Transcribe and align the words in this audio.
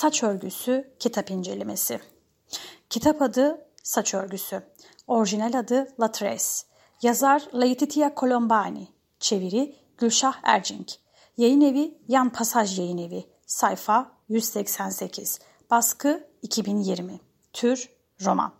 Saç 0.00 0.22
örgüsü 0.22 0.94
kitap 0.98 1.30
incelemesi. 1.30 2.00
Kitap 2.90 3.22
adı 3.22 3.66
Saç 3.82 4.14
örgüsü. 4.14 4.62
Orijinal 5.06 5.58
adı 5.58 5.88
La 6.00 6.12
Tres. 6.12 6.66
Yazar 7.02 7.48
Laetitia 7.54 8.12
Colombani. 8.16 8.88
Çeviri 9.18 9.76
Gülşah 9.98 10.34
Ercink. 10.42 10.92
Yayın 11.36 11.60
evi 11.60 11.98
Yan 12.08 12.30
Pasaj 12.30 12.78
Yayın 12.78 12.98
Evi. 12.98 13.26
Sayfa 13.46 14.12
188. 14.28 15.38
Baskı 15.70 16.28
2020. 16.42 17.20
Tür 17.52 17.88
roman. 18.24 18.52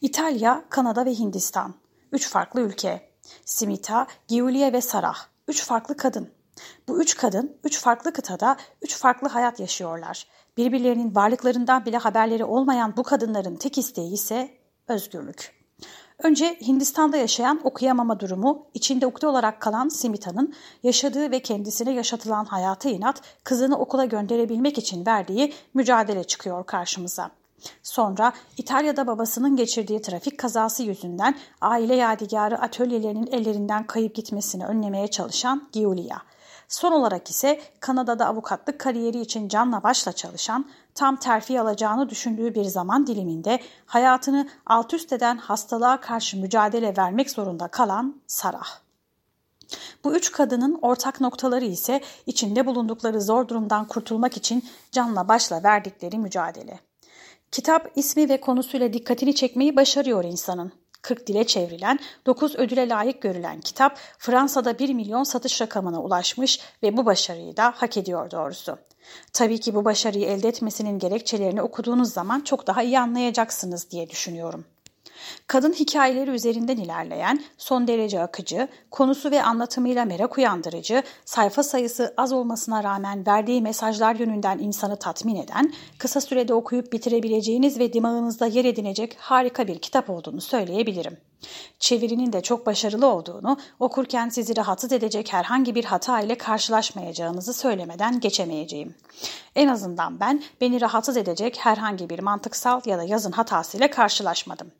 İtalya, 0.00 0.64
Kanada 0.68 1.06
ve 1.06 1.14
Hindistan. 1.14 1.74
Üç 2.12 2.28
farklı 2.28 2.60
ülke. 2.60 3.10
Simita, 3.44 4.06
Giulia 4.28 4.72
ve 4.72 4.80
Sarah. 4.80 5.26
Üç 5.48 5.64
farklı 5.64 5.96
kadın. 5.96 6.39
Bu 6.88 7.02
üç 7.02 7.16
kadın 7.16 7.56
üç 7.64 7.78
farklı 7.78 8.12
kıtada 8.12 8.56
üç 8.82 8.96
farklı 8.96 9.28
hayat 9.28 9.60
yaşıyorlar. 9.60 10.26
Birbirlerinin 10.56 11.14
varlıklarından 11.14 11.84
bile 11.84 11.96
haberleri 11.96 12.44
olmayan 12.44 12.96
bu 12.96 13.02
kadınların 13.02 13.56
tek 13.56 13.78
isteği 13.78 14.12
ise 14.12 14.50
özgürlük. 14.88 15.60
Önce 16.22 16.56
Hindistan'da 16.60 17.16
yaşayan 17.16 17.60
okuyamama 17.64 18.20
durumu, 18.20 18.66
içinde 18.74 19.06
ukde 19.06 19.26
olarak 19.26 19.60
kalan 19.60 19.88
Simita'nın 19.88 20.54
yaşadığı 20.82 21.30
ve 21.30 21.42
kendisine 21.42 21.92
yaşatılan 21.92 22.44
hayata 22.44 22.88
inat, 22.88 23.22
kızını 23.44 23.78
okula 23.78 24.04
gönderebilmek 24.04 24.78
için 24.78 25.06
verdiği 25.06 25.52
mücadele 25.74 26.24
çıkıyor 26.24 26.66
karşımıza. 26.66 27.30
Sonra 27.82 28.32
İtalya'da 28.56 29.06
babasının 29.06 29.56
geçirdiği 29.56 30.02
trafik 30.02 30.38
kazası 30.38 30.82
yüzünden 30.82 31.34
aile 31.60 31.94
yadigarı 31.94 32.58
atölyelerinin 32.58 33.26
ellerinden 33.26 33.86
kayıp 33.86 34.14
gitmesini 34.14 34.66
önlemeye 34.66 35.08
çalışan 35.08 35.68
Giulia. 35.72 36.18
Son 36.70 36.92
olarak 36.92 37.30
ise 37.30 37.60
Kanada'da 37.80 38.26
avukatlık 38.26 38.78
kariyeri 38.78 39.20
için 39.20 39.48
canla 39.48 39.82
başla 39.82 40.12
çalışan, 40.12 40.70
tam 40.94 41.16
terfi 41.16 41.60
alacağını 41.60 42.08
düşündüğü 42.08 42.54
bir 42.54 42.64
zaman 42.64 43.06
diliminde 43.06 43.60
hayatını 43.86 44.48
alt 44.66 44.94
üst 44.94 45.12
eden 45.12 45.36
hastalığa 45.36 46.00
karşı 46.00 46.36
mücadele 46.36 46.96
vermek 46.96 47.30
zorunda 47.30 47.68
kalan 47.68 48.20
Sarah. 48.26 48.78
Bu 50.04 50.14
üç 50.14 50.32
kadının 50.32 50.78
ortak 50.82 51.20
noktaları 51.20 51.64
ise 51.64 52.00
içinde 52.26 52.66
bulundukları 52.66 53.20
zor 53.20 53.48
durumdan 53.48 53.88
kurtulmak 53.88 54.36
için 54.36 54.64
canla 54.92 55.28
başla 55.28 55.62
verdikleri 55.62 56.18
mücadele. 56.18 56.80
Kitap 57.52 57.90
ismi 57.96 58.28
ve 58.28 58.40
konusuyla 58.40 58.92
dikkatini 58.92 59.34
çekmeyi 59.34 59.76
başarıyor 59.76 60.24
insanın. 60.24 60.72
40 61.02 61.26
dile 61.26 61.46
çevrilen, 61.46 61.98
9 62.26 62.56
ödüle 62.56 62.88
layık 62.88 63.22
görülen 63.22 63.60
kitap 63.60 63.98
Fransa'da 64.18 64.78
1 64.78 64.94
milyon 64.94 65.22
satış 65.22 65.60
rakamına 65.60 66.02
ulaşmış 66.02 66.60
ve 66.82 66.96
bu 66.96 67.06
başarıyı 67.06 67.56
da 67.56 67.74
hak 67.76 67.96
ediyor 67.96 68.30
doğrusu. 68.30 68.78
Tabii 69.32 69.60
ki 69.60 69.74
bu 69.74 69.84
başarıyı 69.84 70.26
elde 70.26 70.48
etmesinin 70.48 70.98
gerekçelerini 70.98 71.62
okuduğunuz 71.62 72.12
zaman 72.12 72.40
çok 72.40 72.66
daha 72.66 72.82
iyi 72.82 73.00
anlayacaksınız 73.00 73.90
diye 73.90 74.10
düşünüyorum. 74.10 74.64
Kadın 75.46 75.72
hikayeleri 75.72 76.30
üzerinden 76.30 76.76
ilerleyen, 76.76 77.42
son 77.58 77.88
derece 77.88 78.20
akıcı, 78.20 78.68
konusu 78.90 79.30
ve 79.30 79.42
anlatımıyla 79.42 80.04
merak 80.04 80.38
uyandırıcı, 80.38 81.02
sayfa 81.24 81.62
sayısı 81.62 82.14
az 82.16 82.32
olmasına 82.32 82.84
rağmen 82.84 83.26
verdiği 83.26 83.62
mesajlar 83.62 84.14
yönünden 84.14 84.58
insanı 84.58 84.96
tatmin 84.96 85.36
eden, 85.36 85.72
kısa 85.98 86.20
sürede 86.20 86.54
okuyup 86.54 86.92
bitirebileceğiniz 86.92 87.78
ve 87.78 87.92
dimağınızda 87.92 88.46
yer 88.46 88.64
edinecek 88.64 89.16
harika 89.18 89.68
bir 89.68 89.78
kitap 89.78 90.10
olduğunu 90.10 90.40
söyleyebilirim. 90.40 91.29
Çevirinin 91.78 92.32
de 92.32 92.40
çok 92.40 92.66
başarılı 92.66 93.06
olduğunu, 93.06 93.58
okurken 93.78 94.28
sizi 94.28 94.56
rahatsız 94.56 94.92
edecek 94.92 95.32
herhangi 95.32 95.74
bir 95.74 95.84
hata 95.84 96.20
ile 96.20 96.38
karşılaşmayacağınızı 96.38 97.54
söylemeden 97.54 98.20
geçemeyeceğim. 98.20 98.94
En 99.54 99.68
azından 99.68 100.20
ben 100.20 100.42
beni 100.60 100.80
rahatsız 100.80 101.16
edecek 101.16 101.58
herhangi 101.58 102.10
bir 102.10 102.18
mantıksal 102.18 102.80
ya 102.86 102.98
da 102.98 103.04
yazın 103.04 103.32
hatasıyla 103.32 103.90
karşılaşmadım. 103.90 104.72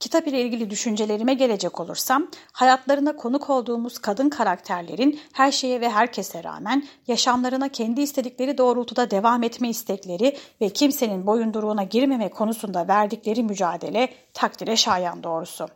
Kitap 0.00 0.26
ile 0.28 0.42
ilgili 0.42 0.70
düşüncelerime 0.70 1.34
gelecek 1.34 1.80
olursam, 1.80 2.30
hayatlarına 2.52 3.16
konuk 3.16 3.50
olduğumuz 3.50 3.98
kadın 3.98 4.28
karakterlerin 4.28 5.20
her 5.32 5.52
şeye 5.52 5.80
ve 5.80 5.90
herkese 5.90 6.44
rağmen 6.44 6.86
yaşamlarına 7.06 7.68
kendi 7.68 8.00
istedikleri 8.00 8.58
doğrultuda 8.58 9.10
devam 9.10 9.42
etme 9.42 9.68
istekleri 9.68 10.36
ve 10.60 10.68
kimsenin 10.68 11.26
boyunduruğuna 11.26 11.82
girmeme 11.82 12.30
konusunda 12.30 12.88
verdikleri 12.88 13.42
mücadele 13.42 14.14
takdire 14.34 14.76
şayan 14.76 15.22
doğrusu. 15.22 15.68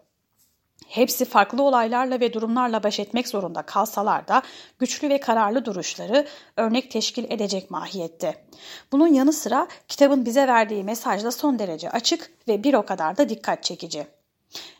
Hepsi 0.90 1.24
farklı 1.24 1.62
olaylarla 1.62 2.20
ve 2.20 2.32
durumlarla 2.32 2.82
baş 2.82 3.00
etmek 3.00 3.28
zorunda 3.28 3.62
kalsalar 3.62 4.28
da 4.28 4.42
güçlü 4.78 5.08
ve 5.08 5.20
kararlı 5.20 5.64
duruşları 5.64 6.26
örnek 6.56 6.90
teşkil 6.90 7.24
edecek 7.24 7.70
mahiyette. 7.70 8.44
Bunun 8.92 9.06
yanı 9.06 9.32
sıra 9.32 9.68
kitabın 9.88 10.24
bize 10.24 10.48
verdiği 10.48 10.84
mesaj 10.84 11.24
da 11.24 11.32
son 11.32 11.58
derece 11.58 11.90
açık 11.90 12.30
ve 12.48 12.64
bir 12.64 12.74
o 12.74 12.86
kadar 12.86 13.16
da 13.16 13.28
dikkat 13.28 13.62
çekici. 13.62 14.06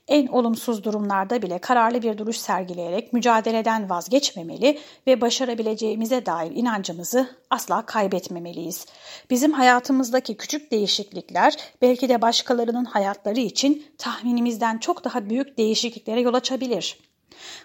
En 0.08 0.26
olumsuz 0.26 0.84
durumlarda 0.84 1.42
bile 1.42 1.58
kararlı 1.58 2.02
bir 2.02 2.18
duruş 2.18 2.36
sergileyerek 2.36 3.12
mücadeleden 3.12 3.90
vazgeçmemeli 3.90 4.78
ve 5.06 5.20
başarabileceğimize 5.20 6.26
dair 6.26 6.50
inancımızı 6.50 7.36
asla 7.50 7.86
kaybetmemeliyiz. 7.86 8.86
Bizim 9.30 9.52
hayatımızdaki 9.52 10.36
küçük 10.36 10.70
değişiklikler 10.70 11.56
belki 11.82 12.08
de 12.08 12.22
başkalarının 12.22 12.84
hayatları 12.84 13.40
için 13.40 13.86
tahminimizden 13.98 14.78
çok 14.78 15.04
daha 15.04 15.30
büyük 15.30 15.58
değişikliklere 15.58 16.20
yol 16.20 16.34
açabilir. 16.34 16.98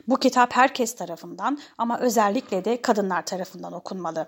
Bu 0.08 0.20
kitap 0.20 0.56
herkes 0.56 0.96
tarafından 0.96 1.60
ama 1.78 2.00
özellikle 2.00 2.66
de 2.66 2.82
kadınlar 2.82 3.26
tarafından 3.26 3.74
okunmalı. 3.74 4.28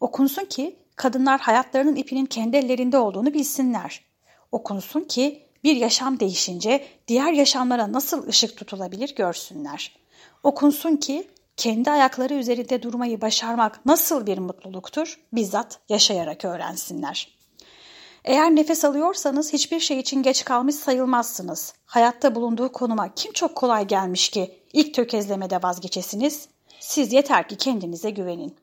Okunsun 0.00 0.44
ki 0.44 0.76
kadınlar 0.96 1.40
hayatlarının 1.40 1.96
ipinin 1.96 2.26
kendi 2.26 2.56
ellerinde 2.56 2.98
olduğunu 2.98 3.34
bilsinler. 3.34 4.04
Okunsun 4.52 5.00
ki 5.00 5.47
bir 5.64 5.76
yaşam 5.76 6.20
değişince 6.20 6.86
diğer 7.08 7.32
yaşamlara 7.32 7.92
nasıl 7.92 8.28
ışık 8.28 8.56
tutulabilir 8.56 9.14
görsünler. 9.14 9.96
Okunsun 10.42 10.96
ki 10.96 11.28
kendi 11.56 11.90
ayakları 11.90 12.34
üzerinde 12.34 12.82
durmayı 12.82 13.20
başarmak 13.20 13.86
nasıl 13.86 14.26
bir 14.26 14.38
mutluluktur 14.38 15.20
bizzat 15.32 15.78
yaşayarak 15.88 16.44
öğrensinler. 16.44 17.38
Eğer 18.24 18.56
nefes 18.56 18.84
alıyorsanız 18.84 19.52
hiçbir 19.52 19.80
şey 19.80 19.98
için 19.98 20.22
geç 20.22 20.44
kalmış 20.44 20.74
sayılmazsınız. 20.74 21.74
Hayatta 21.86 22.34
bulunduğu 22.34 22.72
konuma 22.72 23.14
kim 23.14 23.32
çok 23.32 23.54
kolay 23.54 23.86
gelmiş 23.86 24.28
ki 24.28 24.60
ilk 24.72 24.94
tökezlemede 24.94 25.62
vazgeçesiniz? 25.62 26.48
Siz 26.80 27.12
yeter 27.12 27.48
ki 27.48 27.56
kendinize 27.56 28.10
güvenin. 28.10 28.56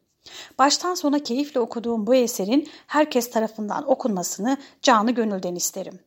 Baştan 0.59 0.95
sona 0.95 1.19
keyifle 1.19 1.59
okuduğum 1.59 2.07
bu 2.07 2.16
eserin 2.16 2.69
herkes 2.88 3.31
tarafından 3.31 3.89
okunmasını 3.89 4.57
canı 4.81 5.12
gönülden 5.12 5.56
isterim. 5.56 6.00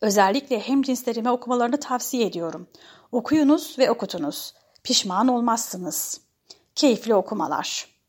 Özellikle 0.00 0.60
hem 0.60 0.82
cinslerime 0.82 1.30
okumalarını 1.30 1.80
tavsiye 1.80 2.26
ediyorum. 2.26 2.68
Okuyunuz 3.12 3.78
ve 3.78 3.90
okutunuz. 3.90 4.54
Pişman 4.84 5.28
olmazsınız. 5.28 6.20
Keyifli 6.74 7.14
okumalar. 7.14 7.97